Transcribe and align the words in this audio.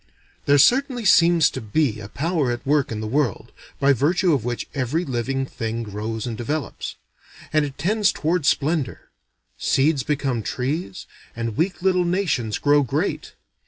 There 0.47 0.57
certainly 0.57 1.05
seems 1.05 1.51
to 1.51 1.61
be 1.61 1.99
a 1.99 2.07
power 2.09 2.49
at 2.51 2.65
work 2.65 2.91
in 2.91 3.01
the 3.01 3.07
world, 3.07 3.51
by 3.79 3.93
virtue 3.93 4.33
of 4.33 4.43
which 4.43 4.67
every 4.73 5.05
living 5.05 5.45
thing 5.45 5.83
grows 5.83 6.25
and 6.25 6.35
develops. 6.35 6.95
And 7.53 7.65
it 7.65 7.77
tends 7.77 8.11
toward 8.11 8.47
splendor. 8.47 9.11
Seeds 9.59 10.01
become 10.01 10.41
trees, 10.41 11.05
and 11.35 11.55
weak 11.55 11.83
little 11.83 12.03
nations 12.03 12.57
grow 12.57 12.81
great. 12.81 13.35